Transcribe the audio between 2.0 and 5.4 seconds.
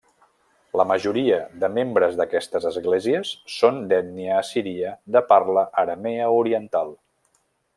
d’aquestes esglésies són d’ètnia assíria de